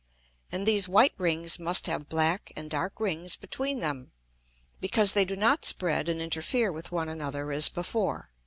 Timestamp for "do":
5.25-5.35